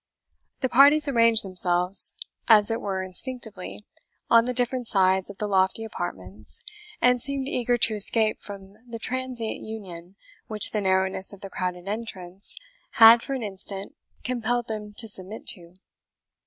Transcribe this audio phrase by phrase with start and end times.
[0.61, 2.15] The parties arranged themselves,
[2.47, 3.85] as it were instinctively,
[4.31, 6.63] on the different sides of the lofty apartments,
[7.03, 10.15] and seemed eager to escape from the transient union
[10.47, 12.55] which the narrowness of the crowded entrance
[12.93, 13.93] had for an instant
[14.23, 15.75] compelled them to submit to.